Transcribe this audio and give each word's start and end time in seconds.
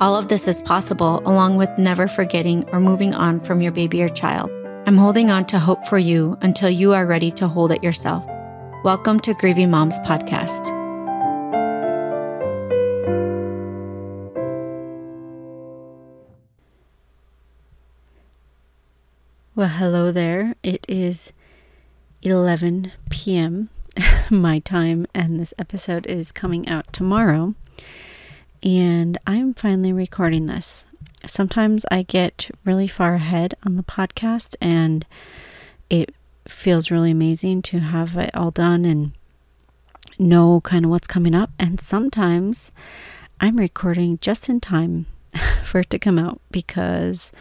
All 0.00 0.14
of 0.14 0.28
this 0.28 0.46
is 0.46 0.60
possible 0.60 1.20
along 1.26 1.56
with 1.56 1.76
never 1.76 2.06
forgetting 2.06 2.68
or 2.70 2.78
moving 2.78 3.14
on 3.14 3.40
from 3.40 3.60
your 3.60 3.72
baby 3.72 4.00
or 4.00 4.08
child. 4.08 4.48
I'm 4.86 4.96
holding 4.96 5.28
on 5.28 5.44
to 5.46 5.58
hope 5.58 5.84
for 5.88 5.98
you 5.98 6.38
until 6.40 6.70
you 6.70 6.92
are 6.92 7.04
ready 7.04 7.32
to 7.32 7.48
hold 7.48 7.72
it 7.72 7.82
yourself. 7.82 8.24
Welcome 8.84 9.18
to 9.18 9.34
Grieving 9.34 9.72
Moms 9.72 9.98
Podcast. 10.00 10.68
Well, 19.56 19.66
hello 19.66 20.12
there. 20.12 20.54
It 20.62 20.86
is 20.88 21.32
11 22.22 22.92
p.m. 23.10 23.68
my 24.30 24.60
time, 24.60 25.08
and 25.12 25.40
this 25.40 25.52
episode 25.58 26.06
is 26.06 26.30
coming 26.30 26.68
out 26.68 26.92
tomorrow. 26.92 27.56
And 28.62 29.18
I'm 29.26 29.54
finally 29.54 29.92
recording 29.92 30.46
this 30.46 30.84
sometimes 31.26 31.84
I 31.90 32.02
get 32.02 32.50
really 32.64 32.86
far 32.86 33.14
ahead 33.14 33.54
on 33.64 33.76
the 33.76 33.82
podcast 33.82 34.56
and 34.60 35.06
it 35.90 36.14
feels 36.46 36.90
really 36.90 37.10
amazing 37.10 37.62
to 37.62 37.78
have 37.80 38.16
it 38.16 38.30
all 38.34 38.50
done 38.50 38.84
and 38.84 39.12
know 40.18 40.60
kind 40.60 40.84
of 40.84 40.90
what's 40.90 41.06
coming 41.06 41.34
up. 41.34 41.50
And 41.58 41.80
sometimes 41.80 42.72
I'm 43.40 43.56
recording 43.56 44.18
just 44.20 44.48
in 44.48 44.60
time 44.60 45.06
for 45.64 45.80
it 45.80 45.90
to 45.90 45.98
come 45.98 46.18
out 46.18 46.40
because 46.50 47.32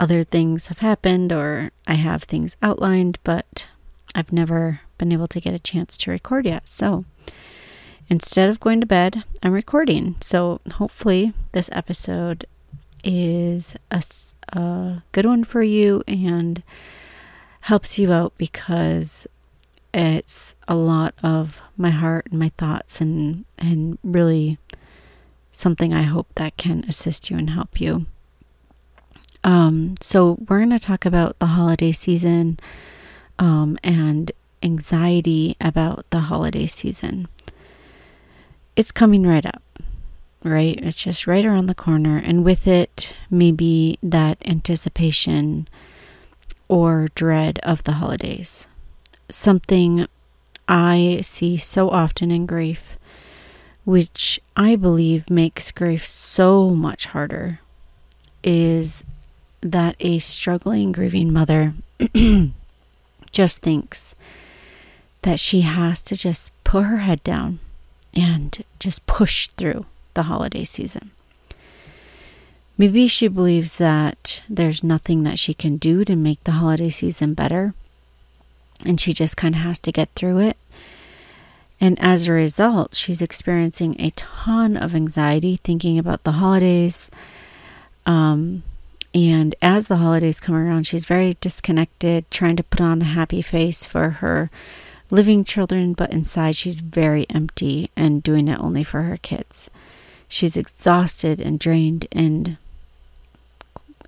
other 0.00 0.24
things 0.24 0.68
have 0.68 0.78
happened 0.80 1.32
or 1.32 1.70
I 1.86 1.94
have 1.94 2.24
things 2.24 2.56
outlined, 2.62 3.18
but 3.24 3.68
I've 4.14 4.32
never 4.32 4.80
been 4.98 5.12
able 5.12 5.28
to 5.28 5.40
get 5.40 5.54
a 5.54 5.58
chance 5.58 5.96
to 5.98 6.10
record 6.10 6.46
yet. 6.46 6.66
So 6.66 7.04
instead 8.08 8.48
of 8.48 8.60
going 8.60 8.80
to 8.80 8.86
bed, 8.86 9.24
I'm 9.42 9.52
recording. 9.52 10.16
So 10.20 10.60
hopefully, 10.74 11.32
this 11.52 11.68
episode 11.72 12.46
is 13.04 13.76
a, 13.90 14.02
a 14.52 15.02
good 15.12 15.26
one 15.26 15.44
for 15.44 15.62
you 15.62 16.02
and 16.06 16.62
helps 17.62 17.98
you 17.98 18.12
out 18.12 18.32
because 18.38 19.26
it's 19.94 20.54
a 20.66 20.74
lot 20.74 21.14
of 21.22 21.60
my 21.76 21.90
heart 21.90 22.26
and 22.30 22.38
my 22.38 22.50
thoughts 22.56 23.00
and 23.00 23.44
and 23.58 23.98
really 24.02 24.58
something 25.52 25.92
I 25.92 26.02
hope 26.02 26.28
that 26.36 26.56
can 26.56 26.84
assist 26.88 27.30
you 27.30 27.36
and 27.36 27.50
help 27.50 27.80
you. 27.80 28.06
Um, 29.44 29.96
so 30.00 30.38
we're 30.48 30.58
going 30.58 30.70
to 30.70 30.78
talk 30.78 31.04
about 31.04 31.38
the 31.38 31.46
holiday 31.46 31.92
season 31.92 32.58
um, 33.38 33.78
and 33.82 34.32
anxiety 34.62 35.56
about 35.60 36.08
the 36.10 36.20
holiday 36.20 36.66
season. 36.66 37.28
It's 38.76 38.92
coming 38.92 39.26
right 39.26 39.44
up 39.44 39.62
right? 40.44 40.78
It's 40.82 40.96
just 40.96 41.26
right 41.26 41.44
around 41.44 41.66
the 41.66 41.74
corner. 41.74 42.18
And 42.18 42.44
with 42.44 42.66
it, 42.66 43.14
maybe 43.30 43.98
that 44.02 44.38
anticipation 44.44 45.68
or 46.68 47.08
dread 47.14 47.58
of 47.62 47.84
the 47.84 47.92
holidays. 47.92 48.68
Something 49.28 50.06
I 50.68 51.20
see 51.22 51.56
so 51.56 51.90
often 51.90 52.30
in 52.30 52.46
grief, 52.46 52.96
which 53.84 54.40
I 54.56 54.76
believe 54.76 55.30
makes 55.30 55.72
grief 55.72 56.06
so 56.06 56.70
much 56.70 57.06
harder, 57.06 57.60
is 58.42 59.04
that 59.60 59.96
a 60.00 60.18
struggling, 60.18 60.92
grieving 60.92 61.32
mother 61.32 61.74
just 63.30 63.62
thinks 63.62 64.14
that 65.22 65.38
she 65.38 65.60
has 65.60 66.02
to 66.02 66.16
just 66.16 66.50
put 66.64 66.84
her 66.84 66.98
head 66.98 67.22
down 67.22 67.60
and 68.14 68.64
just 68.78 69.06
push 69.06 69.48
through 69.48 69.86
the 70.14 70.24
holiday 70.24 70.64
season. 70.64 71.10
Maybe 72.78 73.06
she 73.06 73.28
believes 73.28 73.78
that 73.78 74.42
there's 74.48 74.82
nothing 74.82 75.22
that 75.22 75.38
she 75.38 75.54
can 75.54 75.76
do 75.76 76.04
to 76.04 76.16
make 76.16 76.42
the 76.44 76.52
holiday 76.52 76.90
season 76.90 77.34
better, 77.34 77.74
and 78.84 79.00
she 79.00 79.12
just 79.12 79.36
kind 79.36 79.54
of 79.54 79.60
has 79.60 79.78
to 79.80 79.92
get 79.92 80.10
through 80.14 80.38
it. 80.38 80.56
And 81.80 81.98
as 82.00 82.28
a 82.28 82.32
result, 82.32 82.94
she's 82.94 83.22
experiencing 83.22 84.00
a 84.00 84.10
ton 84.10 84.76
of 84.76 84.94
anxiety 84.94 85.56
thinking 85.56 85.98
about 85.98 86.24
the 86.24 86.32
holidays. 86.32 87.10
Um, 88.06 88.62
and 89.14 89.54
as 89.60 89.88
the 89.88 89.96
holidays 89.96 90.40
come 90.40 90.54
around, 90.54 90.86
she's 90.86 91.04
very 91.04 91.34
disconnected, 91.40 92.30
trying 92.30 92.56
to 92.56 92.62
put 92.62 92.80
on 92.80 93.02
a 93.02 93.06
happy 93.06 93.42
face 93.42 93.84
for 93.84 94.10
her 94.10 94.50
living 95.12 95.44
children, 95.44 95.92
but 95.92 96.10
inside 96.10 96.56
she's 96.56 96.80
very 96.80 97.26
empty 97.28 97.90
and 97.94 98.22
doing 98.22 98.48
it 98.48 98.58
only 98.58 98.82
for 98.82 99.02
her 99.02 99.18
kids. 99.18 99.70
She's 100.26 100.56
exhausted 100.56 101.38
and 101.38 101.60
drained 101.60 102.06
and 102.10 102.56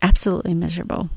absolutely 0.00 0.54
miserable. 0.54 1.10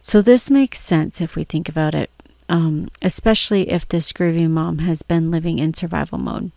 So, 0.00 0.22
this 0.22 0.50
makes 0.50 0.80
sense 0.80 1.20
if 1.20 1.36
we 1.36 1.44
think 1.44 1.68
about 1.68 1.94
it, 1.94 2.10
um, 2.48 2.88
especially 3.02 3.68
if 3.68 3.86
this 3.86 4.10
grieving 4.10 4.52
mom 4.52 4.78
has 4.78 5.02
been 5.02 5.30
living 5.30 5.58
in 5.58 5.74
survival 5.74 6.16
mode. 6.16 6.50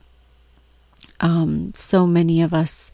Um, 1.20 1.74
so 1.76 2.08
many 2.08 2.42
of 2.42 2.54
us 2.54 2.94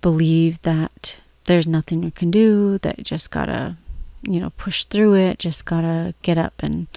believe 0.00 0.60
that 0.62 1.20
there's 1.44 1.68
nothing 1.68 2.02
you 2.02 2.10
can 2.10 2.32
do, 2.32 2.78
that 2.78 2.98
you 2.98 3.04
just 3.04 3.30
gotta, 3.30 3.76
you 4.22 4.40
know, 4.40 4.50
push 4.56 4.82
through 4.82 5.14
it, 5.14 5.38
just 5.38 5.64
gotta 5.64 6.14
get 6.22 6.36
up 6.36 6.54
and 6.58 6.88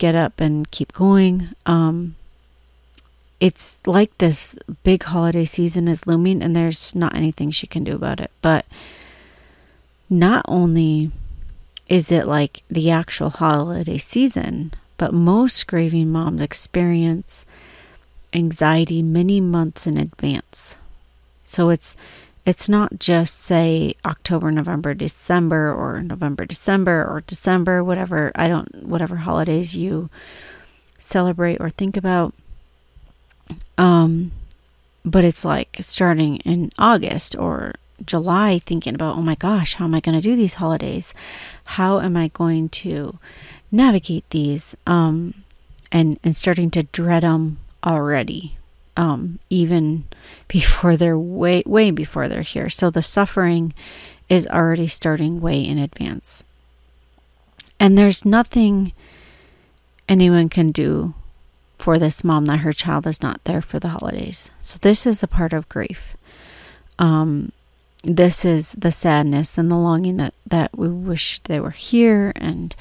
get 0.00 0.16
up 0.16 0.40
and 0.40 0.68
keep 0.70 0.92
going. 0.94 1.50
Um, 1.66 2.16
it's 3.38 3.78
like 3.86 4.16
this 4.18 4.56
big 4.82 5.04
holiday 5.04 5.44
season 5.44 5.86
is 5.86 6.06
looming 6.06 6.42
and 6.42 6.56
there's 6.56 6.94
not 6.94 7.14
anything 7.14 7.50
she 7.50 7.66
can 7.66 7.84
do 7.84 7.94
about 7.94 8.18
it. 8.18 8.30
But 8.42 8.64
not 10.08 10.44
only 10.48 11.12
is 11.86 12.10
it 12.10 12.26
like 12.26 12.62
the 12.68 12.90
actual 12.90 13.30
holiday 13.30 13.98
season, 13.98 14.72
but 14.96 15.12
most 15.12 15.66
grieving 15.66 16.10
moms 16.10 16.40
experience 16.40 17.44
anxiety 18.32 19.02
many 19.02 19.40
months 19.40 19.86
in 19.86 19.98
advance. 19.98 20.78
So 21.44 21.68
it's 21.68 21.96
it's 22.46 22.68
not 22.68 22.98
just 22.98 23.40
say 23.40 23.94
October, 24.04 24.50
November, 24.50 24.94
December 24.94 25.72
or 25.72 26.02
November, 26.02 26.46
December 26.46 27.04
or 27.04 27.22
December, 27.26 27.84
whatever 27.84 28.32
I 28.34 28.48
don't 28.48 28.84
whatever 28.84 29.16
holidays 29.16 29.76
you 29.76 30.10
celebrate 30.98 31.60
or 31.60 31.70
think 31.70 31.96
about 31.96 32.34
um, 33.78 34.32
but 35.04 35.24
it's 35.24 35.44
like 35.44 35.76
starting 35.80 36.36
in 36.38 36.70
August 36.78 37.36
or 37.38 37.74
July 38.04 38.58
thinking 38.58 38.94
about, 38.94 39.16
oh 39.16 39.22
my 39.22 39.34
gosh, 39.34 39.74
how 39.74 39.84
am 39.84 39.94
I 39.94 40.00
going 40.00 40.18
to 40.18 40.22
do 40.22 40.36
these 40.36 40.54
holidays? 40.54 41.14
How 41.64 42.00
am 42.00 42.16
I 42.16 42.28
going 42.28 42.68
to 42.70 43.18
navigate 43.70 44.28
these? 44.30 44.76
Um, 44.86 45.44
and, 45.92 46.18
and 46.22 46.36
starting 46.36 46.70
to 46.72 46.84
dread 46.84 47.22
them 47.22 47.58
already, 47.84 48.56
um, 48.96 49.38
even 49.48 50.04
before 50.48 50.96
they're 50.96 51.18
way, 51.18 51.62
way 51.66 51.90
before 51.90 52.28
they're 52.28 52.42
here. 52.42 52.68
So 52.68 52.90
the 52.90 53.02
suffering 53.02 53.72
is 54.28 54.46
already 54.46 54.86
starting 54.86 55.40
way 55.40 55.64
in 55.64 55.78
advance. 55.78 56.44
And 57.78 57.96
there's 57.96 58.24
nothing 58.24 58.92
anyone 60.08 60.48
can 60.48 60.70
do 60.70 61.14
for 61.78 61.98
this 61.98 62.22
mom 62.22 62.44
that 62.44 62.58
her 62.58 62.72
child 62.72 63.06
is 63.06 63.22
not 63.22 63.42
there 63.44 63.62
for 63.62 63.78
the 63.78 63.88
holidays. 63.88 64.50
So 64.60 64.78
this 64.80 65.06
is 65.06 65.22
a 65.22 65.28
part 65.28 65.52
of 65.52 65.68
grief. 65.68 66.16
Um, 66.98 67.52
this 68.04 68.44
is 68.44 68.72
the 68.72 68.90
sadness 68.90 69.58
and 69.58 69.70
the 69.70 69.76
longing 69.76 70.16
that 70.18 70.34
that 70.46 70.76
we 70.76 70.88
wish 70.88 71.38
they 71.40 71.60
were 71.60 71.70
here, 71.70 72.32
and 72.36 72.74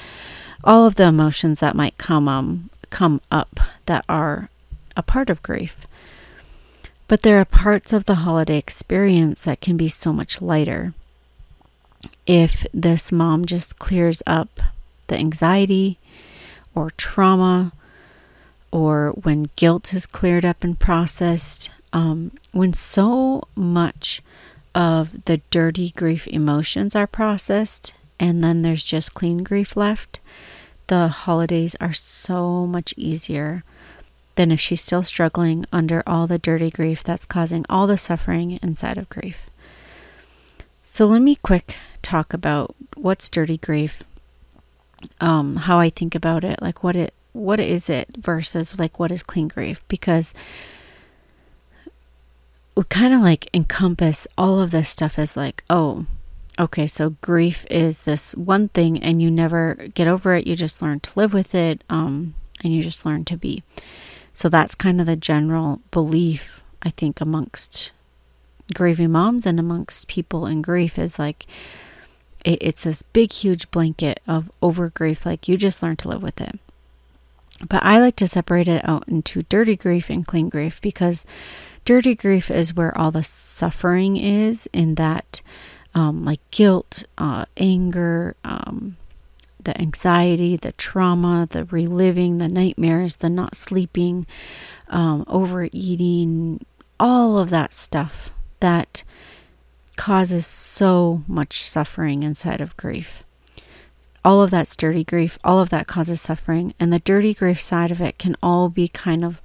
all 0.63 0.85
of 0.85 0.95
the 0.95 1.05
emotions 1.05 1.59
that 1.59 1.75
might 1.75 1.97
come 1.97 2.27
um 2.27 2.69
come 2.89 3.21
up 3.31 3.59
that 3.85 4.05
are 4.07 4.50
a 4.95 5.03
part 5.03 5.29
of 5.29 5.44
grief. 5.44 5.85
But 7.09 7.23
there 7.23 7.39
are 7.39 7.45
parts 7.45 7.91
of 7.91 8.06
the 8.06 8.21
holiday 8.21 8.57
experience 8.57 9.41
that 9.41 9.61
can 9.61 9.77
be 9.77 9.89
so 9.89 10.13
much 10.13 10.44
lighter. 10.44 10.94
If 12.27 12.67
this 12.71 13.11
mom 13.11 13.45
just 13.45 13.79
clears 13.79 14.21
up 14.27 14.61
the 15.07 15.17
anxiety 15.17 15.97
or 16.75 16.91
trauma 16.91 17.73
or 18.71 19.09
when 19.23 19.50
guilt 19.56 19.91
is 19.91 20.06
cleared 20.06 20.45
up 20.45 20.63
and 20.63 20.79
processed, 20.79 21.71
um, 21.94 22.31
when 22.51 22.73
so 22.73 23.41
much 23.55 24.21
of 24.75 25.25
the 25.25 25.41
dirty 25.50 25.89
grief 25.89 26.27
emotions 26.27 26.95
are 26.95 27.07
processed 27.07 27.91
and 28.19 28.44
then 28.44 28.62
there's 28.62 28.83
just 28.83 29.15
clean 29.15 29.41
grief 29.41 29.75
left, 29.75 30.19
the 30.85 31.07
holidays 31.07 31.75
are 31.81 31.91
so 31.94 32.67
much 32.67 32.94
easier 32.95 33.63
than 34.39 34.51
if 34.51 34.59
she's 34.62 34.80
still 34.80 35.03
struggling 35.03 35.65
under 35.69 36.01
all 36.07 36.25
the 36.25 36.39
dirty 36.39 36.71
grief 36.71 37.03
that's 37.03 37.25
causing 37.25 37.65
all 37.68 37.88
the 37.88 37.97
suffering 37.97 38.57
inside 38.63 38.97
of 38.97 39.09
grief. 39.09 39.50
So 40.81 41.07
let 41.07 41.21
me 41.21 41.36
quick 41.36 41.75
talk 42.01 42.33
about 42.33 42.74
what's 42.95 43.27
dirty 43.27 43.57
grief, 43.57 44.01
um, 45.19 45.57
how 45.57 45.77
I 45.77 45.89
think 45.89 46.15
about 46.15 46.45
it, 46.45 46.62
like 46.62 46.86
what 46.86 46.95
it 46.95 47.13
what 47.33 47.59
is 47.59 47.89
it 47.89 48.07
versus 48.18 48.80
like 48.80 48.97
what 48.97 49.12
is 49.12 49.24
clean 49.24 49.50
grief 49.50 49.86
because 49.89 50.33
we 52.77 52.83
kind 52.86 53.13
of 53.13 53.19
like 53.19 53.50
encompass 53.53 54.25
all 54.38 54.62
of 54.62 54.71
this 54.71 54.88
stuff 54.88 55.19
as 55.19 55.36
like 55.36 55.63
oh 55.69 56.06
okay 56.57 56.88
so 56.88 57.12
grief 57.21 57.68
is 57.69 58.00
this 58.00 58.33
one 58.36 58.69
thing 58.69 58.97
and 59.03 59.21
you 59.21 59.30
never 59.30 59.75
get 59.94 60.07
over 60.07 60.33
it 60.33 60.47
you 60.47 60.56
just 60.56 60.81
learn 60.81 61.00
to 61.00 61.12
live 61.19 61.33
with 61.33 61.53
it 61.53 61.83
um, 61.89 62.33
and 62.63 62.74
you 62.74 62.81
just 62.81 63.06
learn 63.06 63.24
to 63.24 63.38
be 63.38 63.62
so 64.39 64.47
that's 64.50 64.75
kind 64.75 65.00
of 65.00 65.07
the 65.07 65.15
general 65.15 65.81
belief 65.91 66.62
i 66.81 66.89
think 66.89 67.19
amongst 67.19 67.91
grieving 68.74 69.12
moms 69.12 69.45
and 69.45 69.59
amongst 69.59 70.07
people 70.07 70.45
in 70.45 70.62
grief 70.62 70.97
is 70.97 71.18
like 71.19 71.45
it, 72.45 72.59
it's 72.62 72.83
this 72.83 73.01
big 73.01 73.31
huge 73.31 73.69
blanket 73.71 74.19
of 74.27 74.51
over 74.62 74.89
grief 74.89 75.25
like 75.25 75.47
you 75.47 75.57
just 75.57 75.83
learn 75.83 75.95
to 75.97 76.07
live 76.07 76.24
with 76.24 76.39
it. 76.41 76.59
But 77.68 77.83
I 77.83 78.00
like 78.00 78.15
to 78.18 78.27
separate 78.27 78.68
it 78.68 78.88
out 78.88 79.07
into 79.07 79.44
dirty 79.44 79.75
grief 79.75 80.09
and 80.09 80.25
clean 80.25 80.47
grief 80.50 80.81
because 80.81 81.25
dirty 81.83 82.15
grief 82.15 82.50
is 82.50 82.74
where 82.74 82.97
all 82.97 83.12
the 83.12 83.24
suffering 83.24 84.15
is 84.15 84.69
in 84.71 84.95
that, 84.95 85.41
um, 85.94 86.24
like 86.24 86.39
guilt, 86.51 87.03
uh, 87.18 87.45
anger, 87.57 88.36
um, 88.45 88.95
the 89.63 89.79
anxiety, 89.79 90.56
the 90.56 90.71
trauma, 90.73 91.47
the 91.50 91.65
reliving, 91.65 92.38
the 92.38 92.47
nightmares, 92.47 93.17
the 93.17 93.29
not 93.29 93.56
sleeping, 93.56 94.25
um, 94.88 95.23
overeating, 95.27 96.65
all 97.00 97.38
of 97.38 97.50
that 97.50 97.73
stuff 97.73 98.31
that 98.59 99.03
causes 99.95 100.45
so 100.47 101.23
much 101.27 101.61
suffering 101.63 102.23
inside 102.23 102.61
of 102.61 102.75
grief 102.77 103.23
all 104.23 104.41
of 104.41 104.51
that's 104.51 104.75
dirty 104.75 105.03
grief, 105.03 105.38
all 105.44 105.59
of 105.59 105.69
that 105.69 105.88
causes 105.88 106.21
suffering, 106.21 106.73
and 106.79 106.91
the 106.91 107.00
dirty 107.00 107.33
grief 107.33 107.59
side 107.59 107.91
of 107.91 108.01
it 108.01 108.17
can 108.17 108.35
all 108.44 108.69
be 108.69 108.88
kind 108.88 109.23
of 109.23 109.41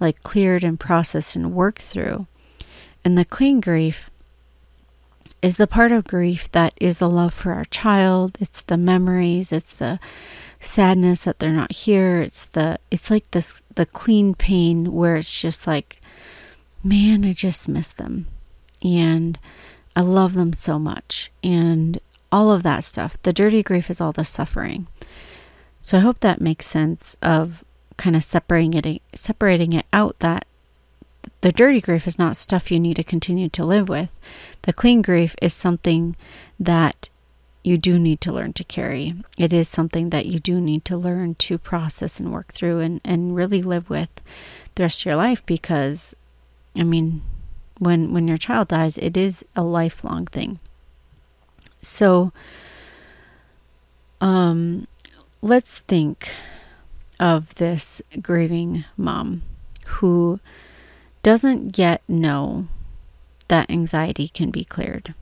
like 0.00 0.22
cleared 0.22 0.64
and 0.64 0.78
processed 0.78 1.34
and 1.34 1.52
worked 1.52 1.82
through. 1.82 2.26
And 3.04 3.16
the 3.16 3.24
clean 3.24 3.60
grief 3.60 4.10
is 5.40 5.56
the 5.56 5.66
part 5.66 5.92
of 5.92 6.04
grief 6.04 6.50
that 6.52 6.74
is 6.80 6.98
the 6.98 7.08
love 7.08 7.32
for 7.32 7.52
our 7.52 7.64
child, 7.66 8.36
it's 8.40 8.62
the 8.62 8.76
memories, 8.76 9.52
it's 9.52 9.74
the 9.74 10.00
sadness 10.60 11.24
that 11.24 11.38
they're 11.38 11.52
not 11.52 11.72
here, 11.72 12.20
it's 12.20 12.44
the 12.44 12.78
it's 12.90 13.10
like 13.10 13.30
this 13.30 13.62
the 13.74 13.86
clean 13.86 14.34
pain 14.34 14.92
where 14.92 15.16
it's 15.16 15.40
just 15.40 15.66
like 15.66 16.00
man, 16.82 17.24
I 17.24 17.32
just 17.32 17.68
miss 17.68 17.92
them. 17.92 18.26
And 18.82 19.38
I 19.96 20.00
love 20.00 20.34
them 20.34 20.52
so 20.52 20.78
much. 20.78 21.30
And 21.42 21.98
all 22.30 22.52
of 22.52 22.62
that 22.62 22.84
stuff. 22.84 23.20
The 23.22 23.32
dirty 23.32 23.62
grief 23.62 23.90
is 23.90 24.00
all 24.00 24.12
the 24.12 24.24
suffering. 24.24 24.86
So 25.82 25.96
I 25.96 26.00
hope 26.00 26.20
that 26.20 26.40
makes 26.40 26.66
sense 26.66 27.16
of 27.22 27.64
kind 27.96 28.14
of 28.14 28.22
separating 28.22 28.74
it 28.74 29.02
separating 29.14 29.72
it 29.72 29.86
out 29.92 30.18
that 30.20 30.46
the 31.40 31.52
dirty 31.52 31.80
grief 31.80 32.06
is 32.06 32.18
not 32.18 32.36
stuff 32.36 32.70
you 32.70 32.80
need 32.80 32.96
to 32.96 33.04
continue 33.04 33.48
to 33.50 33.64
live 33.64 33.88
with. 33.88 34.18
The 34.62 34.72
clean 34.72 35.02
grief 35.02 35.34
is 35.40 35.52
something 35.54 36.16
that 36.58 37.08
you 37.62 37.76
do 37.76 37.98
need 37.98 38.20
to 38.22 38.32
learn 38.32 38.52
to 38.54 38.64
carry. 38.64 39.14
It 39.36 39.52
is 39.52 39.68
something 39.68 40.10
that 40.10 40.26
you 40.26 40.38
do 40.38 40.60
need 40.60 40.84
to 40.86 40.96
learn 40.96 41.34
to 41.36 41.58
process 41.58 42.18
and 42.18 42.32
work 42.32 42.52
through 42.52 42.80
and, 42.80 43.00
and 43.04 43.36
really 43.36 43.62
live 43.62 43.90
with 43.90 44.22
the 44.74 44.84
rest 44.84 45.02
of 45.02 45.06
your 45.06 45.16
life 45.16 45.44
because 45.44 46.14
I 46.76 46.84
mean 46.84 47.22
when 47.78 48.12
when 48.12 48.28
your 48.28 48.36
child 48.36 48.68
dies 48.68 48.96
it 48.98 49.16
is 49.16 49.44
a 49.56 49.62
lifelong 49.62 50.26
thing. 50.26 50.60
So, 51.82 52.32
um, 54.20 54.86
let's 55.42 55.80
think 55.80 56.30
of 57.20 57.54
this 57.56 58.02
grieving 58.20 58.84
mom 58.96 59.42
who 59.86 60.40
doesn't 61.22 61.78
yet 61.78 62.02
know 62.08 62.66
that 63.48 63.70
anxiety 63.70 64.28
can 64.28 64.50
be 64.50 64.64
cleared. 64.64 65.14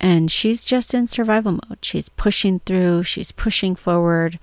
And 0.00 0.30
she's 0.30 0.64
just 0.64 0.94
in 0.94 1.06
survival 1.06 1.52
mode. 1.52 1.78
She's 1.82 2.08
pushing 2.08 2.60
through, 2.60 3.02
she's 3.02 3.32
pushing 3.32 3.74
forward. 3.74 4.38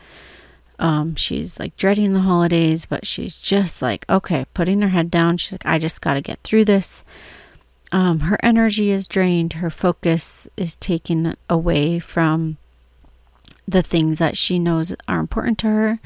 Um, 0.78 1.16
she's 1.16 1.58
like 1.58 1.78
dreading 1.78 2.14
the 2.14 2.20
holidays, 2.20 2.86
but 2.86 3.08
she's 3.08 3.38
just 3.38 3.82
like, 3.82 4.06
okay, 4.10 4.46
putting 4.54 4.82
her 4.82 4.90
head 4.90 5.10
down. 5.10 5.38
She's 5.38 5.54
like, 5.54 5.66
I 5.66 5.80
just 5.80 6.02
got 6.02 6.16
to 6.16 6.22
get 6.22 6.42
through 6.44 6.66
this 6.66 7.06
um, 7.92 8.22
her 8.22 8.38
energy 8.44 8.92
is 8.92 9.08
drained, 9.08 9.54
her 9.54 9.70
focus 9.70 10.48
is 10.58 10.76
taken 10.76 11.36
away 11.50 12.00
from 12.00 12.58
the 13.68 13.82
things 13.82 14.20
that 14.20 14.38
she 14.38 14.60
knows 14.60 14.94
are 15.08 15.20
important 15.20 15.58
to 15.60 15.68
her 15.68 16.00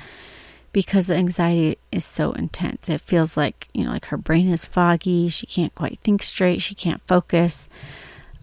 because 0.71 1.07
the 1.07 1.15
anxiety 1.15 1.77
is 1.91 2.05
so 2.05 2.31
intense. 2.33 2.89
It 2.89 3.01
feels 3.01 3.35
like, 3.35 3.67
you 3.73 3.83
know, 3.83 3.91
like 3.91 4.05
her 4.07 4.17
brain 4.17 4.49
is 4.49 4.65
foggy. 4.65 5.29
She 5.29 5.45
can't 5.45 5.73
quite 5.75 5.99
think 5.99 6.23
straight. 6.23 6.61
She 6.61 6.75
can't 6.75 7.01
focus. 7.07 7.67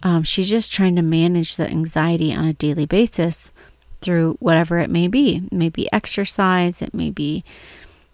Um, 0.03 0.23
she's 0.23 0.51
just 0.51 0.73
trying 0.73 0.97
to 0.97 1.03
manage 1.03 1.57
the 1.57 1.69
anxiety 1.69 2.35
on 2.35 2.45
a 2.45 2.53
daily 2.53 2.87
basis 2.87 3.53
through 4.01 4.37
whatever 4.41 4.79
it 4.79 4.91
may 4.91 5.09
be. 5.09 5.37
It 5.47 5.53
may 5.53 5.69
be 5.69 5.93
exercise, 5.93 6.83
it 6.83 6.95
may 6.95 7.11
be 7.11 7.45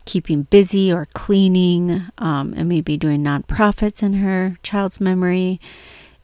keeping 0.05 0.43
busy 0.45 0.93
or 0.93 1.07
cleaning. 1.15 2.07
Um, 2.19 2.55
it 2.55 2.65
may 2.65 2.81
be 2.81 2.97
doing 2.97 3.23
nonprofits 3.23 4.03
in 4.03 4.15
her 4.15 4.59
child's 4.63 5.01
memory. 5.01 5.61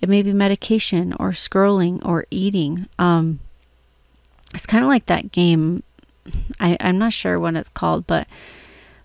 It 0.00 0.08
may 0.08 0.22
be 0.22 0.32
medication 0.32 1.12
or 1.18 1.30
scrolling 1.30 2.04
or 2.04 2.26
eating. 2.30 2.86
Um, 2.98 3.40
it's 4.54 4.66
kind 4.66 4.84
of 4.84 4.88
like 4.88 5.06
that 5.06 5.32
game. 5.32 5.82
I, 6.60 6.76
I'm 6.80 6.98
not 6.98 7.12
sure 7.12 7.38
what 7.38 7.56
it's 7.56 7.68
called, 7.68 8.06
but 8.06 8.26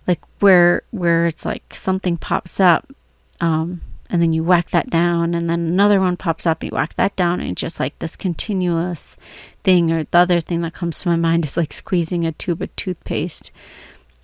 like 0.06 0.20
where 0.40 0.82
where 0.90 1.26
it's 1.26 1.44
like 1.44 1.74
something 1.74 2.16
pops 2.16 2.60
up, 2.60 2.92
um, 3.40 3.80
and 4.10 4.20
then 4.20 4.32
you 4.32 4.44
whack 4.44 4.70
that 4.70 4.90
down, 4.90 5.34
and 5.34 5.48
then 5.48 5.66
another 5.66 6.00
one 6.00 6.16
pops 6.16 6.46
up, 6.46 6.62
and 6.62 6.70
you 6.70 6.76
whack 6.76 6.94
that 6.94 7.16
down, 7.16 7.40
and 7.40 7.56
just 7.56 7.80
like 7.80 7.98
this 7.98 8.16
continuous 8.16 9.16
thing. 9.62 9.90
Or 9.90 10.04
the 10.04 10.18
other 10.18 10.40
thing 10.40 10.60
that 10.62 10.74
comes 10.74 11.00
to 11.00 11.08
my 11.08 11.16
mind 11.16 11.44
is 11.44 11.56
like 11.56 11.72
squeezing 11.72 12.24
a 12.26 12.32
tube 12.32 12.62
of 12.62 12.74
toothpaste 12.76 13.50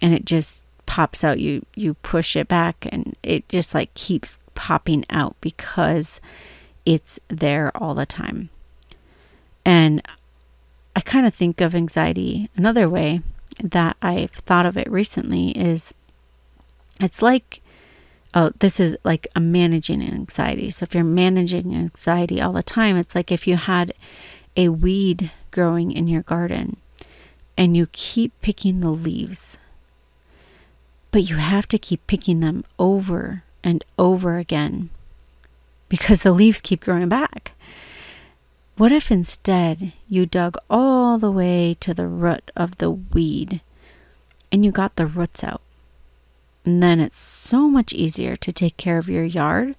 and 0.01 0.15
it 0.15 0.25
just 0.25 0.67
pops 0.87 1.23
out 1.23 1.39
you 1.39 1.65
you 1.77 1.95
push 1.95 2.35
it 2.35 2.49
back 2.49 2.87
and 2.91 3.17
it 3.23 3.49
just 3.49 3.75
like 3.75 3.93
keeps 3.95 4.39
popping 4.55 5.05
out 5.09 5.37
because 5.41 6.21
it's 6.85 7.21
there 7.29 7.71
all 7.77 7.95
the 7.95 8.07
time 8.07 8.51
and 9.65 10.03
i 10.95 11.01
kind 11.01 11.27
of 11.27 11.35
think 11.35 11.61
of 11.61 11.75
anxiety 11.75 12.49
another 12.57 12.89
way 12.89 13.21
that 13.63 13.97
i've 14.03 14.31
thought 14.31 14.67
of 14.67 14.77
it 14.77 14.91
recently 14.91 15.51
is 15.51 15.95
it's 17.01 17.23
like 17.23 17.61
oh 18.35 18.51
this 18.61 18.79
is 18.81 18.97
like 19.05 19.27
a 19.35 19.41
managing 19.41 20.03
anxiety 20.03 20.71
so 20.71 20.85
if 20.85 20.95
you're 20.95 21.05
managing 21.05 21.75
anxiety 21.75 22.41
all 22.41 22.53
the 22.53 22.63
time 22.63 22.97
it's 22.97 23.15
like 23.15 23.31
if 23.33 23.47
you 23.47 23.57
had 23.57 23.93
a 24.57 24.69
weed 24.69 25.31
growing 25.51 25.93
in 25.93 26.07
your 26.07 26.23
garden 26.23 26.77
and 27.57 27.77
you 27.77 27.87
keep 27.93 28.33
picking 28.41 28.81
the 28.81 28.91
leaves 28.91 29.59
but 31.11 31.29
you 31.29 31.37
have 31.37 31.67
to 31.69 31.79
keep 31.79 32.07
picking 32.07 32.41
them 32.41 32.65
over 32.79 33.43
and 33.63 33.85
over 33.99 34.39
again 34.39 34.91
because 35.89 36.23
the 36.23 36.33
leaves 36.33 36.61
keep 36.61 36.81
growing 36.81 37.09
back. 37.09 37.53
What 38.81 38.93
if 38.93 39.11
instead 39.11 39.93
you 40.09 40.25
dug 40.25 40.57
all 40.71 41.19
the 41.19 41.31
way 41.31 41.77
to 41.81 41.93
the 41.93 42.07
root 42.07 42.51
of 42.57 42.79
the 42.79 42.91
weed 42.91 43.61
and 44.51 44.65
you 44.65 44.73
got 44.73 44.97
the 44.97 45.05
roots 45.05 45.45
out? 45.45 45.61
And 46.65 46.83
then 46.83 46.99
it's 46.99 47.19
so 47.19 47.69
much 47.69 47.93
easier 47.93 48.37
to 48.37 48.51
take 48.51 48.79
care 48.79 48.97
of 48.97 49.11
your 49.11 49.23
yard 49.23 49.77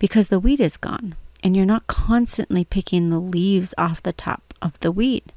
because 0.00 0.26
the 0.26 0.40
weed 0.40 0.58
is 0.58 0.76
gone 0.76 1.14
and 1.44 1.56
you're 1.56 1.64
not 1.64 1.86
constantly 1.86 2.64
picking 2.64 3.10
the 3.10 3.20
leaves 3.20 3.74
off 3.78 4.02
the 4.02 4.12
top 4.12 4.54
of 4.60 4.76
the 4.80 4.90
weed. 4.90 5.32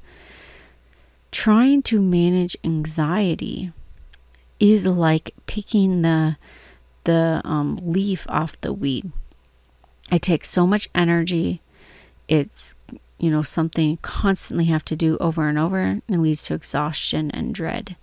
Trying 1.30 1.84
to 1.84 2.02
manage 2.02 2.58
anxiety 2.64 3.72
is 4.60 4.88
like 4.88 5.36
picking 5.46 6.02
the 6.02 6.38
the 7.04 7.44
um, 7.46 7.78
leaf 7.84 8.26
off 8.30 8.60
the 8.62 8.74
weed. 8.74 9.12
It 10.12 10.24
takes 10.24 10.50
so 10.50 10.66
much 10.66 10.90
energy. 10.96 11.62
It's 12.28 12.76
you 13.18 13.32
know 13.32 13.42
something 13.42 13.90
you 13.90 13.98
constantly 14.02 14.66
have 14.66 14.86
to 14.86 14.96
do 14.96 15.18
over 15.18 15.48
and 15.48 15.58
over, 15.58 15.80
and 15.80 16.02
it 16.08 16.20
leads 16.20 16.44
to 16.44 16.54
exhaustion 16.54 17.32
and 17.32 17.54
dread. 17.54 17.96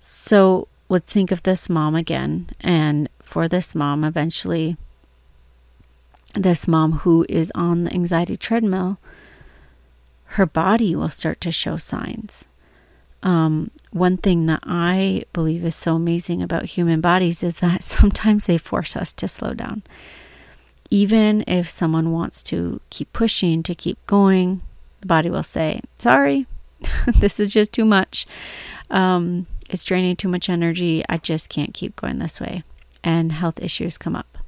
So 0.00 0.68
let's 0.88 1.12
think 1.12 1.30
of 1.30 1.42
this 1.42 1.68
mom 1.68 1.94
again, 1.94 2.50
and 2.60 3.08
for 3.22 3.48
this 3.48 3.74
mom, 3.74 4.04
eventually, 4.04 4.76
this 6.34 6.68
mom 6.68 6.92
who 6.92 7.24
is 7.28 7.50
on 7.54 7.84
the 7.84 7.92
anxiety 7.92 8.36
treadmill, 8.36 8.98
her 10.26 10.46
body 10.46 10.94
will 10.94 11.08
start 11.08 11.40
to 11.42 11.52
show 11.52 11.76
signs. 11.76 12.46
Um, 13.22 13.70
one 13.90 14.18
thing 14.18 14.46
that 14.46 14.60
I 14.64 15.24
believe 15.32 15.64
is 15.64 15.74
so 15.74 15.94
amazing 15.94 16.42
about 16.42 16.66
human 16.66 17.00
bodies 17.00 17.42
is 17.42 17.60
that 17.60 17.82
sometimes 17.96 18.46
they 18.46 18.58
force 18.58 18.96
us 18.96 19.12
to 19.14 19.28
slow 19.28 19.54
down. 19.54 19.82
Even 20.90 21.44
if 21.46 21.68
someone 21.68 22.12
wants 22.12 22.42
to 22.44 22.80
keep 22.90 23.12
pushing, 23.12 23.62
to 23.62 23.74
keep 23.74 23.98
going, 24.06 24.62
the 25.00 25.06
body 25.06 25.30
will 25.30 25.42
say, 25.42 25.80
Sorry, 25.98 26.46
this 27.16 27.40
is 27.40 27.52
just 27.52 27.72
too 27.72 27.84
much. 27.84 28.26
Um, 28.90 29.46
it's 29.70 29.84
draining 29.84 30.16
too 30.16 30.28
much 30.28 30.48
energy. 30.48 31.02
I 31.08 31.16
just 31.16 31.48
can't 31.48 31.74
keep 31.74 31.96
going 31.96 32.18
this 32.18 32.40
way. 32.40 32.64
And 33.02 33.32
health 33.32 33.60
issues 33.60 33.98
come 33.98 34.14
up. 34.14 34.38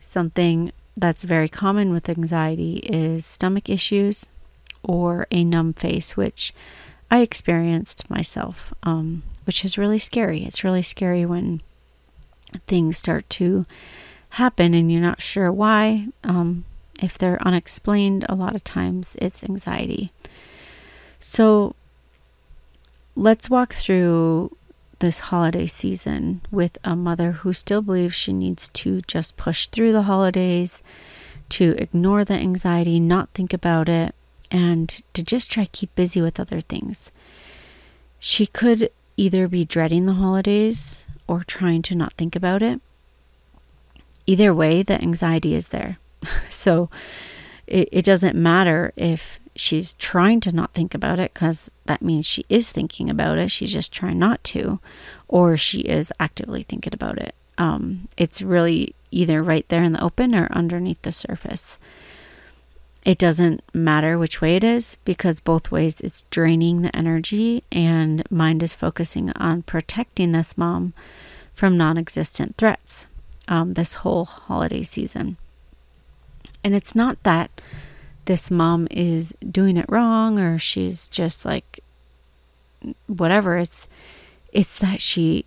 Something 0.00 0.72
that's 0.96 1.24
very 1.24 1.48
common 1.48 1.92
with 1.92 2.08
anxiety 2.08 2.76
is 2.84 3.26
stomach 3.26 3.68
issues 3.68 4.26
or 4.82 5.26
a 5.30 5.44
numb 5.44 5.72
face, 5.74 6.16
which 6.16 6.54
I 7.10 7.20
experienced 7.20 8.08
myself, 8.08 8.72
um, 8.82 9.22
which 9.44 9.64
is 9.64 9.76
really 9.78 9.98
scary. 9.98 10.44
It's 10.44 10.64
really 10.64 10.82
scary 10.82 11.26
when 11.26 11.60
things 12.66 12.96
start 12.96 13.28
to 13.30 13.66
happen 14.36 14.74
and 14.74 14.90
you're 14.90 15.00
not 15.00 15.20
sure 15.22 15.50
why. 15.50 16.08
Um, 16.22 16.64
if 17.02 17.18
they're 17.18 17.42
unexplained, 17.46 18.24
a 18.28 18.34
lot 18.34 18.54
of 18.54 18.64
times 18.64 19.16
it's 19.20 19.42
anxiety. 19.42 20.12
So 21.20 21.74
let's 23.14 23.50
walk 23.50 23.72
through 23.74 24.56
this 24.98 25.18
holiday 25.30 25.66
season 25.66 26.40
with 26.50 26.78
a 26.84 26.96
mother 26.96 27.32
who 27.32 27.52
still 27.52 27.82
believes 27.82 28.14
she 28.14 28.32
needs 28.32 28.68
to 28.70 29.02
just 29.02 29.36
push 29.36 29.66
through 29.66 29.92
the 29.92 30.02
holidays, 30.02 30.82
to 31.48 31.74
ignore 31.78 32.24
the 32.24 32.34
anxiety, 32.34 32.98
not 32.98 33.30
think 33.30 33.52
about 33.52 33.88
it, 33.88 34.14
and 34.50 35.02
to 35.12 35.22
just 35.22 35.50
try 35.50 35.64
to 35.64 35.70
keep 35.70 35.94
busy 35.94 36.20
with 36.20 36.40
other 36.40 36.60
things. 36.60 37.10
She 38.18 38.46
could 38.46 38.90
either 39.16 39.48
be 39.48 39.64
dreading 39.64 40.06
the 40.06 40.14
holidays 40.14 41.06
or 41.26 41.42
trying 41.42 41.82
to 41.82 41.94
not 41.94 42.14
think 42.14 42.36
about 42.36 42.62
it. 42.62 42.80
Either 44.26 44.52
way, 44.52 44.82
the 44.82 45.00
anxiety 45.00 45.54
is 45.54 45.68
there. 45.68 45.98
so 46.48 46.90
it, 47.66 47.88
it 47.92 48.04
doesn't 48.04 48.36
matter 48.36 48.92
if 48.96 49.40
she's 49.54 49.94
trying 49.94 50.40
to 50.40 50.52
not 50.52 50.74
think 50.74 50.94
about 50.94 51.18
it 51.18 51.32
because 51.34 51.70
that 51.86 52.02
means 52.02 52.26
she 52.26 52.44
is 52.48 52.70
thinking 52.70 53.08
about 53.08 53.38
it. 53.38 53.50
She's 53.50 53.72
just 53.72 53.92
trying 53.92 54.18
not 54.18 54.42
to, 54.44 54.80
or 55.28 55.56
she 55.56 55.80
is 55.80 56.12
actively 56.20 56.62
thinking 56.62 56.94
about 56.94 57.18
it. 57.18 57.34
Um, 57.58 58.08
it's 58.16 58.42
really 58.42 58.94
either 59.10 59.42
right 59.42 59.66
there 59.68 59.82
in 59.82 59.92
the 59.92 60.04
open 60.04 60.34
or 60.34 60.48
underneath 60.50 61.00
the 61.02 61.12
surface. 61.12 61.78
It 63.04 63.18
doesn't 63.18 63.62
matter 63.72 64.18
which 64.18 64.40
way 64.40 64.56
it 64.56 64.64
is 64.64 64.96
because 65.04 65.38
both 65.40 65.70
ways 65.70 66.00
it's 66.00 66.24
draining 66.24 66.82
the 66.82 66.94
energy, 66.94 67.62
and 67.70 68.28
mind 68.30 68.64
is 68.64 68.74
focusing 68.74 69.30
on 69.32 69.62
protecting 69.62 70.32
this 70.32 70.58
mom 70.58 70.92
from 71.54 71.78
non 71.78 71.96
existent 71.96 72.56
threats 72.56 73.06
um, 73.48 73.74
this 73.74 73.94
whole 73.94 74.24
holiday 74.24 74.82
season. 74.82 75.36
And 76.64 76.74
it's 76.74 76.94
not 76.94 77.22
that 77.22 77.60
this 78.24 78.50
mom 78.50 78.88
is 78.90 79.34
doing 79.50 79.76
it 79.76 79.86
wrong 79.88 80.38
or 80.38 80.58
she's 80.58 81.08
just 81.08 81.44
like 81.44 81.80
whatever. 83.06 83.56
It's 83.56 83.88
it's 84.52 84.78
that 84.78 85.00
she 85.00 85.44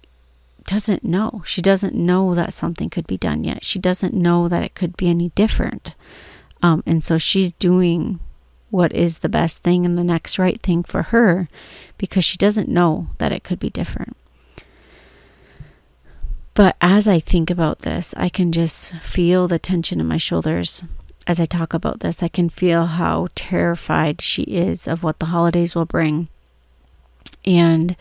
doesn't 0.65 1.03
know. 1.03 1.41
She 1.45 1.61
doesn't 1.61 1.95
know 1.95 2.35
that 2.35 2.53
something 2.53 2.89
could 2.89 3.07
be 3.07 3.17
done 3.17 3.43
yet. 3.43 3.63
She 3.63 3.79
doesn't 3.79 4.13
know 4.13 4.47
that 4.47 4.63
it 4.63 4.75
could 4.75 4.95
be 4.95 5.09
any 5.09 5.29
different. 5.29 5.93
Um, 6.61 6.83
and 6.85 7.03
so 7.03 7.17
she's 7.17 7.51
doing 7.53 8.19
what 8.69 8.93
is 8.93 9.19
the 9.19 9.29
best 9.29 9.63
thing 9.63 9.85
and 9.85 9.97
the 9.97 10.03
next 10.03 10.37
right 10.37 10.61
thing 10.61 10.83
for 10.83 11.03
her 11.03 11.49
because 11.97 12.23
she 12.23 12.37
doesn't 12.37 12.69
know 12.69 13.07
that 13.17 13.31
it 13.31 13.43
could 13.43 13.59
be 13.59 13.69
different. 13.69 14.15
But 16.59 16.75
as 16.81 17.07
I 17.07 17.19
think 17.19 17.49
about 17.49 17.79
this, 17.79 18.13
I 18.17 18.27
can 18.27 18.51
just 18.51 18.93
feel 18.95 19.47
the 19.47 19.57
tension 19.57 20.01
in 20.01 20.07
my 20.07 20.17
shoulders. 20.17 20.83
As 21.25 21.39
I 21.39 21.45
talk 21.45 21.73
about 21.73 22.01
this, 22.01 22.21
I 22.21 22.27
can 22.27 22.49
feel 22.49 22.83
how 22.83 23.29
terrified 23.33 24.19
she 24.19 24.41
is 24.41 24.85
of 24.85 25.01
what 25.01 25.19
the 25.19 25.27
holidays 25.27 25.73
will 25.73 25.85
bring. 25.85 26.27
And 27.45 27.95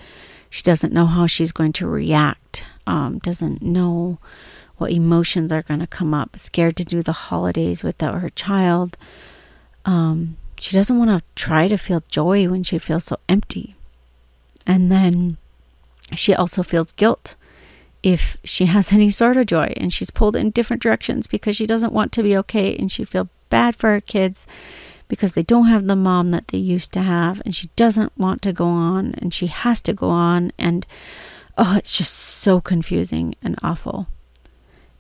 she 0.50 0.65
doesn't 0.65 0.93
know 0.93 1.07
how 1.07 1.29
she's 1.29 1.53
going 1.53 1.73
to 1.75 1.87
react, 1.87 2.65
um, 2.85 3.21
doesn't 3.21 3.62
know 3.62 4.19
what 4.77 4.91
emotions 4.91 5.53
are 5.53 5.62
going 5.62 5.79
to 5.79 5.87
come 5.87 6.12
up, 6.12 6.37
scared 6.37 6.75
to 6.79 6.85
do 6.85 7.00
the 7.00 7.12
holidays 7.12 7.85
without 7.85 8.21
her 8.21 8.31
child. 8.31 8.97
Um, 9.85 10.37
she 10.59 10.75
doesn't 10.75 10.99
want 10.99 11.11
to 11.11 11.23
try 11.37 11.69
to 11.69 11.77
feel 11.77 12.03
joy 12.09 12.49
when 12.49 12.65
she 12.65 12.81
feels 12.81 13.05
so 13.05 13.21
empty. 13.29 13.77
And 14.67 14.91
then 14.91 15.37
she 16.17 16.35
also 16.35 16.65
feels 16.65 16.91
guilt 16.91 17.37
if 18.02 18.37
she 18.45 18.67
has 18.67 18.93
any 18.93 19.11
sort 19.11 19.37
of 19.37 19.47
joy 19.47 19.73
and 19.76 19.93
she's 19.93 20.11
pulled 20.11 20.37
in 20.37 20.50
different 20.50 20.83
directions 20.83 21.26
because 21.26 21.57
she 21.57 21.67
doesn't 21.67 21.93
want 21.93 22.12
to 22.12 22.23
be 22.23 22.37
okay 22.37 22.76
and 22.76 22.90
she 22.93 23.05
feel 23.05 23.28
bad 23.50 23.75
for 23.75 23.90
her 23.90 24.00
kids 24.00 24.47
because 25.09 25.33
they 25.33 25.43
don't 25.43 25.67
have 25.67 25.87
the 25.87 25.97
mom 25.97 26.31
that 26.31 26.49
they 26.49 26.59
used 26.59 26.93
to 26.93 27.00
have 27.00 27.40
and 27.45 27.55
she 27.55 27.71
doesn't 27.76 28.17
want 28.17 28.43
to 28.43 28.52
go 28.52 28.67
on 28.67 29.14
and 29.14 29.33
she 29.33 29.47
has 29.47 29.81
to 29.83 29.93
go 29.93 30.11
on 30.11 30.52
and 30.59 30.87
oh 31.57 31.76
it's 31.76 31.97
just 31.97 32.12
so 32.14 32.61
confusing 32.61 33.35
and 33.43 33.59
awful 33.62 34.07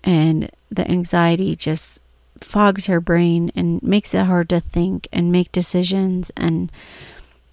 and 0.02 0.50
the 0.70 0.90
anxiety 0.90 1.54
just 1.54 2.00
fogs 2.40 2.86
her 2.86 3.00
brain 3.00 3.50
and 3.54 3.82
makes 3.82 4.14
it 4.14 4.24
hard 4.24 4.48
to 4.48 4.60
think 4.60 5.08
and 5.12 5.32
make 5.32 5.52
decisions 5.52 6.30
and 6.36 6.70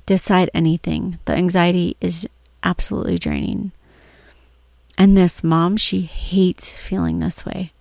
decide 0.05 0.49
anything. 0.53 1.19
The 1.25 1.33
anxiety 1.33 1.97
is 1.99 2.27
absolutely 2.63 3.17
draining. 3.17 3.71
And 4.97 5.17
this 5.17 5.43
mom, 5.43 5.77
she 5.77 6.01
hates 6.01 6.73
feeling 6.73 7.19
this 7.19 7.45
way. 7.45 7.73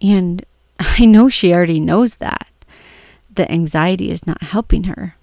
And 0.00 0.44
I 0.78 1.04
know 1.04 1.28
she 1.28 1.52
already 1.52 1.80
knows 1.80 2.16
that. 2.16 2.48
The 3.34 3.50
anxiety 3.50 4.10
is 4.10 4.26
not 4.26 4.42
helping 4.42 4.84
her 4.84 5.16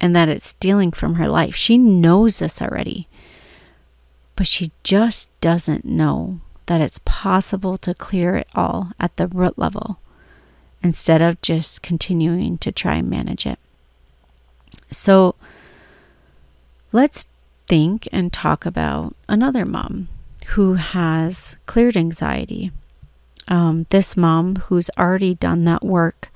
and 0.00 0.14
that 0.14 0.28
it's 0.28 0.46
stealing 0.46 0.92
from 0.92 1.14
her 1.14 1.28
life. 1.28 1.54
She 1.54 1.78
knows 1.78 2.38
this 2.38 2.60
already. 2.60 3.08
But 4.36 4.46
she 4.46 4.72
just 4.82 5.30
doesn't 5.40 5.84
know 5.84 6.40
that 6.66 6.80
it's 6.80 7.00
possible 7.04 7.78
to 7.78 7.94
clear 7.94 8.36
it 8.36 8.48
all 8.54 8.92
at 8.98 9.16
the 9.16 9.28
root 9.28 9.58
level 9.58 9.98
instead 10.82 11.22
of 11.22 11.40
just 11.40 11.82
continuing 11.82 12.58
to 12.58 12.72
try 12.72 12.96
and 12.96 13.08
manage 13.08 13.46
it. 13.46 13.58
So 14.90 15.36
let's 16.92 17.26
think 17.66 18.08
and 18.12 18.32
talk 18.32 18.66
about 18.66 19.16
another 19.28 19.64
mom 19.64 20.08
who 20.48 20.74
has 20.74 21.56
cleared 21.66 21.96
anxiety. 21.96 22.70
Um, 23.48 23.86
this 23.90 24.16
mom 24.16 24.56
who's 24.56 24.90
already 24.98 25.34
done 25.34 25.64
that 25.64 25.84
work 25.84 26.30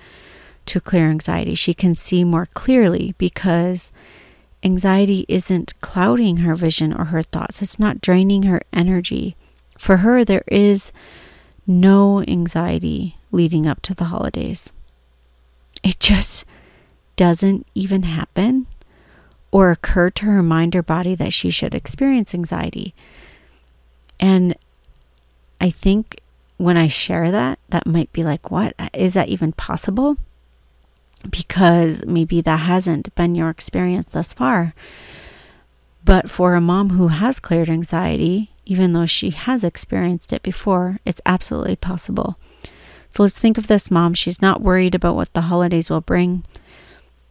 to 0.66 0.80
clear 0.80 1.08
anxiety, 1.08 1.54
she 1.54 1.72
can 1.72 1.94
see 1.94 2.24
more 2.24 2.46
clearly 2.46 3.14
because 3.16 3.90
anxiety 4.62 5.24
isn't 5.28 5.80
clouding 5.80 6.38
her 6.38 6.54
vision 6.54 6.92
or 6.92 7.06
her 7.06 7.22
thoughts, 7.22 7.62
it's 7.62 7.78
not 7.78 8.00
draining 8.00 8.42
her 8.44 8.60
energy. 8.72 9.36
For 9.78 9.98
her, 9.98 10.24
there 10.24 10.44
is 10.46 10.92
no 11.66 12.22
anxiety 12.22 13.16
leading 13.30 13.66
up 13.66 13.80
to 13.82 13.94
the 13.94 14.04
holidays. 14.04 14.72
It 15.82 16.00
just 16.00 16.44
doesn't 17.16 17.66
even 17.74 18.02
happen 18.04 18.66
or 19.50 19.70
occur 19.70 20.10
to 20.10 20.26
her 20.26 20.42
mind 20.42 20.76
or 20.76 20.82
body 20.82 21.14
that 21.14 21.32
she 21.32 21.50
should 21.50 21.74
experience 21.74 22.34
anxiety. 22.34 22.94
And 24.20 24.56
I 25.60 25.70
think 25.70 26.20
when 26.56 26.76
I 26.76 26.88
share 26.88 27.30
that, 27.30 27.58
that 27.68 27.86
might 27.86 28.12
be 28.12 28.24
like, 28.24 28.50
what? 28.50 28.74
Is 28.92 29.14
that 29.14 29.28
even 29.28 29.52
possible? 29.52 30.16
Because 31.28 32.04
maybe 32.06 32.40
that 32.40 32.60
hasn't 32.60 33.14
been 33.14 33.34
your 33.34 33.50
experience 33.50 34.06
thus 34.06 34.32
far. 34.32 34.74
But 36.04 36.30
for 36.30 36.54
a 36.54 36.60
mom 36.60 36.90
who 36.90 37.08
has 37.08 37.40
cleared 37.40 37.68
anxiety, 37.68 38.50
even 38.64 38.92
though 38.92 39.06
she 39.06 39.30
has 39.30 39.64
experienced 39.64 40.32
it 40.32 40.42
before, 40.42 40.98
it's 41.04 41.20
absolutely 41.26 41.76
possible. 41.76 42.38
So 43.10 43.22
let's 43.22 43.38
think 43.38 43.56
of 43.56 43.66
this 43.66 43.90
mom. 43.90 44.14
She's 44.14 44.42
not 44.42 44.60
worried 44.60 44.94
about 44.94 45.16
what 45.16 45.32
the 45.32 45.42
holidays 45.42 45.90
will 45.90 46.00
bring 46.00 46.44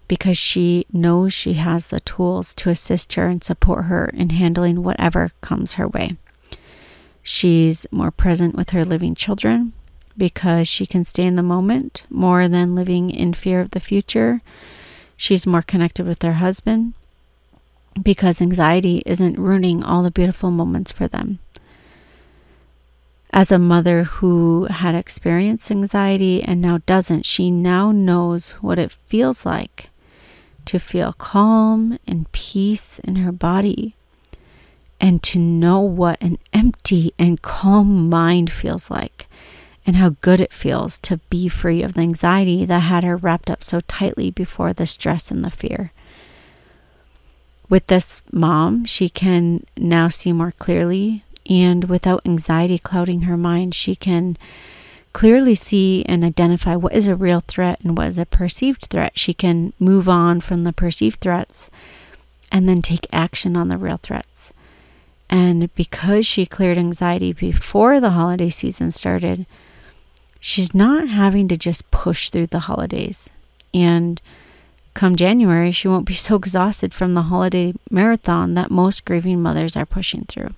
because 0.07 0.37
she 0.37 0.85
knows 0.91 1.33
she 1.33 1.53
has 1.53 1.87
the 1.87 1.99
tools 1.99 2.55
to 2.55 2.69
assist 2.69 3.13
her 3.13 3.27
and 3.27 3.43
support 3.43 3.85
her 3.85 4.05
in 4.13 4.29
handling 4.29 4.83
whatever 4.83 5.31
comes 5.41 5.73
her 5.73 5.87
way. 5.87 6.17
She's 7.29 7.85
more 7.91 8.09
present 8.09 8.55
with 8.55 8.69
her 8.69 8.85
living 8.85 9.13
children 9.13 9.73
because 10.17 10.65
she 10.65 10.85
can 10.85 11.03
stay 11.03 11.23
in 11.23 11.35
the 11.35 11.43
moment 11.43 12.05
more 12.09 12.47
than 12.47 12.73
living 12.73 13.09
in 13.09 13.33
fear 13.33 13.59
of 13.59 13.71
the 13.71 13.81
future. 13.81 14.41
She's 15.17 15.45
more 15.45 15.61
connected 15.61 16.07
with 16.07 16.21
her 16.21 16.35
husband 16.35 16.93
because 18.01 18.41
anxiety 18.41 19.03
isn't 19.05 19.37
ruining 19.37 19.83
all 19.83 20.03
the 20.03 20.09
beautiful 20.09 20.51
moments 20.51 20.93
for 20.93 21.05
them. 21.05 21.39
As 23.33 23.51
a 23.51 23.59
mother 23.59 24.05
who 24.05 24.67
had 24.69 24.95
experienced 24.95 25.69
anxiety 25.69 26.41
and 26.41 26.61
now 26.61 26.77
doesn't, 26.85 27.25
she 27.25 27.51
now 27.51 27.91
knows 27.91 28.51
what 28.61 28.79
it 28.79 28.93
feels 28.93 29.45
like 29.45 29.89
to 30.63 30.79
feel 30.79 31.11
calm 31.11 31.99
and 32.07 32.31
peace 32.31 32.99
in 32.99 33.17
her 33.17 33.33
body 33.33 33.96
and 34.99 35.21
to 35.23 35.39
know 35.39 35.79
what 35.79 36.21
an 36.21 36.37
empty 36.53 37.13
and 37.19 37.41
calm 37.41 38.09
mind 38.09 38.51
feels 38.51 38.89
like 38.89 39.27
and 39.85 39.95
how 39.95 40.09
good 40.21 40.41
it 40.41 40.51
feels 40.51 40.99
to 40.99 41.17
be 41.29 41.47
free 41.47 41.81
of 41.81 41.93
the 41.93 42.01
anxiety 42.01 42.65
that 42.65 42.79
had 42.79 43.05
her 43.05 43.15
wrapped 43.15 43.49
up 43.49 43.63
so 43.63 43.79
tightly 43.81 44.29
before 44.29 44.73
the 44.73 44.85
stress 44.85 45.31
and 45.31 45.45
the 45.45 45.49
fear. 45.49 45.91
With 47.69 47.87
this 47.87 48.21
mom, 48.31 48.85
she 48.85 49.07
can 49.07 49.65
now 49.77 50.09
see 50.09 50.33
more 50.33 50.51
clearly, 50.51 51.23
and 51.49 51.85
without 51.85 52.25
anxiety 52.25 52.77
clouding 52.77 53.21
her 53.21 53.37
mind, 53.37 53.73
she 53.73 53.95
can 53.95 54.37
clearly 55.13 55.55
see 55.55 56.03
and 56.05 56.23
identify 56.23 56.75
what 56.75 56.93
is 56.93 57.07
a 57.07 57.15
real 57.15 57.39
threat 57.39 57.79
and 57.81 57.97
what 57.97 58.07
is 58.07 58.19
a 58.19 58.25
perceived 58.25 58.87
threat. 58.89 59.17
She 59.17 59.33
can 59.33 59.73
move 59.79 60.07
on 60.07 60.41
from 60.41 60.63
the 60.63 60.73
perceived 60.73 61.21
threats 61.21 61.69
and 62.51 62.67
then 62.67 62.81
take 62.81 63.07
action 63.11 63.57
on 63.57 63.69
the 63.69 63.77
real 63.77 63.97
threats. 63.97 64.53
And 65.29 65.73
because 65.75 66.25
she 66.25 66.45
cleared 66.45 66.77
anxiety 66.77 67.33
before 67.33 67.99
the 67.99 68.11
holiday 68.11 68.49
season 68.49 68.91
started, 68.91 69.45
she's 70.39 70.73
not 70.73 71.09
having 71.09 71.47
to 71.49 71.57
just 71.57 71.89
push 71.91 72.29
through 72.29 72.47
the 72.47 72.59
holidays. 72.59 73.29
And 73.73 74.21
come 74.93 75.15
January, 75.15 75.71
she 75.71 75.87
won't 75.87 76.05
be 76.05 76.13
so 76.13 76.35
exhausted 76.35 76.93
from 76.93 77.13
the 77.13 77.23
holiday 77.23 77.73
marathon 77.91 78.53
that 78.53 78.71
most 78.71 79.03
grieving 79.05 79.41
mothers 79.41 79.75
are 79.75 79.85
pushing 79.85 80.23
through. 80.25 80.51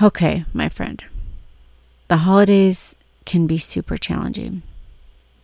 Okay, 0.00 0.44
my 0.52 0.68
friend, 0.68 1.04
the 2.06 2.18
holidays 2.18 2.94
can 3.24 3.48
be 3.48 3.58
super 3.58 3.96
challenging, 3.96 4.62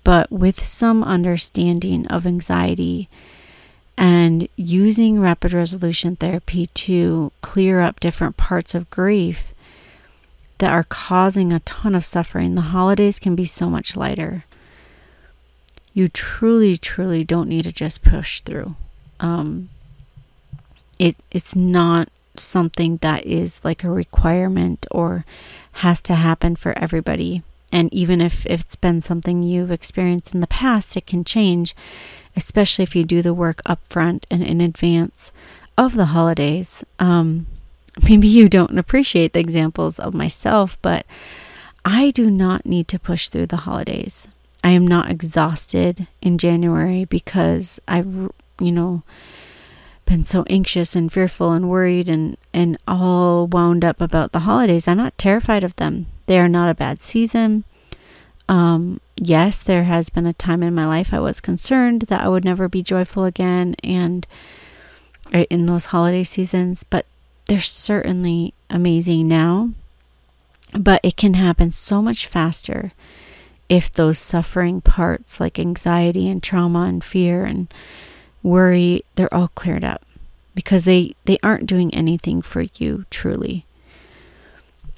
but 0.05 0.31
with 0.31 0.65
some 0.65 1.03
understanding 1.03 2.07
of 2.07 2.25
anxiety 2.25 3.09
and 3.97 4.49
using 4.57 5.21
rapid 5.21 5.53
resolution 5.53 6.17
therapy 6.17 6.67
to 6.67 7.33
clear 7.41 7.81
up 7.81 8.01
different 8.01 8.37
parts 8.37 8.75
of 8.75 8.91
grief 8.91 9.53
that 10.59 10.73
are 10.73 10.85
causing 10.85 11.53
a 11.53 11.61
ton 11.61 11.95
of 11.95 12.05
suffering, 12.05 12.55
the 12.55 12.63
holidays 12.63 13.19
can 13.19 13.35
be 13.35 13.45
so 13.45 13.69
much 13.69 13.97
lighter. 13.97 14.45
You 15.93 16.09
truly, 16.09 16.77
truly 16.77 17.25
don't 17.25 17.49
need 17.49 17.65
to 17.65 17.73
just 17.73 18.03
push 18.03 18.41
through. 18.41 18.75
Um, 19.21 19.69
it 20.99 21.17
it's 21.31 21.55
not 21.55 22.09
something 22.37 22.97
that 22.99 23.25
is 23.25 23.65
like 23.65 23.85
a 23.85 23.91
requirement 23.91 24.87
or 24.91 25.25
has 25.73 26.03
to 26.03 26.15
happen 26.15 26.57
for 26.57 26.77
everybody. 26.79 27.43
And 27.73 27.93
even 27.93 28.21
if, 28.21 28.47
if 28.47 28.61
it's 28.61 28.77
been 28.77 29.01
something 29.01 29.43
you've 29.43 29.71
experienced 29.71 30.35
in 30.35 30.41
the 30.41 30.47
past, 30.47 30.97
it 30.97 31.07
can 31.07 31.25
change 31.25 31.75
especially 32.37 32.83
if 32.83 32.97
you 32.97 33.05
do 33.05 33.23
the 33.23 33.35
work 33.35 33.61
up 33.67 33.81
front 33.89 34.27
and 34.31 34.43
in 34.43 34.61
advance 34.61 35.33
of 35.77 35.95
the 35.95 36.07
holidays. 36.07 36.85
Um, 36.99 37.47
maybe 38.03 38.29
you 38.29 38.49
don't 38.49 38.79
appreciate 38.79 39.33
the 39.33 39.41
examples 39.41 39.99
of 39.99 40.15
myself, 40.15 40.79
but 40.83 41.07
I 41.85 42.11
do 42.11 42.31
not 42.31 42.67
need 42.67 42.89
to 42.89 42.99
push 42.99 43.29
through 43.29 43.47
the 43.47 43.59
holidays. 43.59 44.27
I 44.63 44.71
am 44.71 44.87
not 44.87 45.11
exhausted 45.11 46.09
in 46.23 46.39
January 46.39 47.05
because 47.05 47.79
I've, 47.87 48.31
you 48.59 48.73
know, 48.73 49.03
been 50.07 50.25
so 50.25 50.45
anxious 50.49 50.97
and 50.97 51.13
fearful 51.13 51.53
and 51.53 51.69
worried 51.69 52.09
and, 52.09 52.37
and 52.53 52.79
all 52.89 53.47
wound 53.47 53.85
up 53.85 54.01
about 54.01 54.33
the 54.33 54.41
holidays. 54.41 54.89
I'm 54.89 54.97
not 54.97 55.17
terrified 55.19 55.65
of 55.65 55.77
them. 55.77 56.07
They 56.27 56.39
are 56.39 56.49
not 56.49 56.71
a 56.71 56.75
bad 56.75 57.03
season. 57.03 57.65
Um, 58.49 59.01
yes, 59.17 59.63
there 59.63 59.85
has 59.85 60.11
been 60.11 60.27
a 60.27 60.33
time 60.33 60.63
in 60.63 60.75
my 60.75 60.87
life 60.87 61.13
I 61.13 61.21
was 61.21 61.41
concerned 61.41 62.03
that 62.03 62.23
I 62.23 62.29
would 62.29 62.45
never 62.45 62.69
be 62.69 62.83
joyful 62.83 63.25
again 63.25 63.77
and 63.83 64.27
uh, 65.33 65.45
in 65.51 65.67
those 65.67 65.87
holiday 65.87 66.23
seasons, 66.23 66.85
but 66.85 67.07
they're 67.47 67.61
certainly 67.61 68.55
amazing 68.71 69.29
now. 69.29 69.71
But 70.77 71.01
it 71.05 71.17
can 71.17 71.35
happen 71.35 71.71
so 71.71 72.03
much 72.03 72.27
faster 72.27 72.93
if 73.69 73.91
those 73.93 74.19
suffering 74.19 74.81
parts 74.81 75.41
like 75.41 75.59
anxiety 75.59 76.29
and 76.29 76.43
trauma 76.43 76.83
and 76.83 77.03
fear 77.03 77.45
and 77.45 77.73
worry, 78.43 79.03
they're 79.15 79.33
all 79.33 79.49
cleared 79.49 79.85
up 79.85 80.05
because 80.55 80.85
they, 80.85 81.15
they 81.25 81.39
aren't 81.43 81.67
doing 81.67 81.93
anything 81.95 82.43
for 82.43 82.63
you 82.79 83.05
truly. 83.11 83.65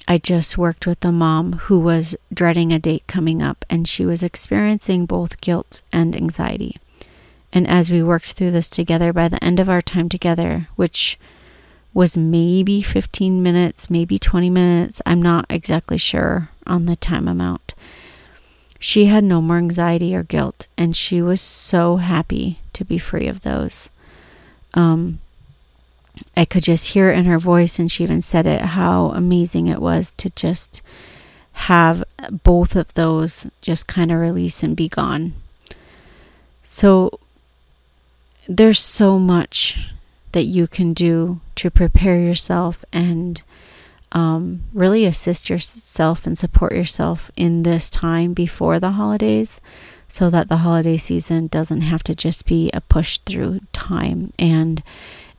I 0.07 0.17
just 0.17 0.57
worked 0.57 0.87
with 0.87 1.03
a 1.03 1.11
mom 1.11 1.53
who 1.53 1.79
was 1.79 2.15
dreading 2.33 2.71
a 2.71 2.79
date 2.79 3.03
coming 3.07 3.41
up 3.41 3.65
and 3.69 3.87
she 3.87 4.05
was 4.05 4.23
experiencing 4.23 5.05
both 5.05 5.41
guilt 5.41 5.81
and 5.91 6.15
anxiety. 6.15 6.77
And 7.51 7.67
as 7.67 7.91
we 7.91 8.01
worked 8.01 8.33
through 8.33 8.51
this 8.51 8.69
together, 8.69 9.11
by 9.11 9.27
the 9.27 9.43
end 9.43 9.59
of 9.59 9.69
our 9.69 9.81
time 9.81 10.07
together, 10.07 10.67
which 10.75 11.19
was 11.93 12.17
maybe 12.17 12.81
15 12.81 13.41
minutes, 13.41 13.89
maybe 13.89 14.17
20 14.19 14.49
minutes, 14.49 15.01
I'm 15.05 15.21
not 15.21 15.45
exactly 15.49 15.97
sure 15.97 16.49
on 16.65 16.85
the 16.85 16.95
time 16.95 17.27
amount. 17.27 17.73
She 18.79 19.05
had 19.05 19.23
no 19.23 19.41
more 19.41 19.57
anxiety 19.57 20.15
or 20.15 20.23
guilt, 20.23 20.67
and 20.77 20.95
she 20.95 21.21
was 21.21 21.41
so 21.41 21.97
happy 21.97 22.59
to 22.73 22.85
be 22.85 22.99
free 22.99 23.27
of 23.27 23.41
those. 23.41 23.89
Um, 24.75 25.19
I 26.35 26.45
could 26.45 26.63
just 26.63 26.89
hear 26.89 27.11
it 27.11 27.17
in 27.17 27.25
her 27.25 27.39
voice, 27.39 27.79
and 27.79 27.91
she 27.91 28.03
even 28.03 28.21
said 28.21 28.45
it 28.45 28.61
how 28.61 29.07
amazing 29.11 29.67
it 29.67 29.81
was 29.81 30.13
to 30.17 30.29
just 30.31 30.81
have 31.53 32.03
both 32.43 32.75
of 32.75 32.93
those 32.93 33.47
just 33.61 33.87
kind 33.87 34.11
of 34.11 34.19
release 34.19 34.61
and 34.61 34.75
be 34.75 34.87
gone. 34.87 35.33
So 36.63 37.19
there's 38.47 38.79
so 38.79 39.17
much 39.17 39.91
that 40.33 40.43
you 40.43 40.67
can 40.67 40.93
do 40.93 41.39
to 41.55 41.71
prepare 41.71 42.19
yourself 42.19 42.85
and 42.93 43.41
um, 44.11 44.63
really 44.73 45.05
assist 45.05 45.49
yourself 45.49 46.25
and 46.25 46.37
support 46.37 46.73
yourself 46.73 47.31
in 47.35 47.63
this 47.63 47.89
time 47.89 48.33
before 48.33 48.79
the 48.79 48.91
holidays 48.91 49.59
so 50.07 50.29
that 50.29 50.47
the 50.47 50.57
holiday 50.57 50.95
season 50.95 51.47
doesn't 51.47 51.81
have 51.81 52.03
to 52.03 52.15
just 52.15 52.45
be 52.45 52.69
a 52.71 52.81
push 52.81 53.17
through 53.25 53.59
time 53.73 54.31
and 54.39 54.81